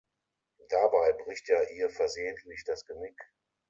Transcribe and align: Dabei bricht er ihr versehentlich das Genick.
Dabei 0.69 1.13
bricht 1.13 1.47
er 1.49 1.69
ihr 1.75 1.91
versehentlich 1.91 2.63
das 2.65 2.87
Genick. 2.87 3.21